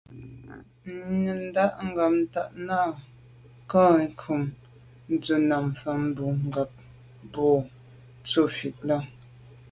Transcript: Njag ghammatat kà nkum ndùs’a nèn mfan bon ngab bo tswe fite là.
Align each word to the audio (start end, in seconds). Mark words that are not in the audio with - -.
Njag 1.21 1.55
ghammatat 1.95 2.69
kà 3.69 3.81
nkum 4.05 4.43
ndùs’a 5.11 5.35
nèn 5.49 5.63
mfan 5.71 6.01
bon 6.15 6.35
ngab 6.47 6.71
bo 7.33 7.47
tswe 8.27 8.43
fite 8.57 8.81
là. 8.89 8.97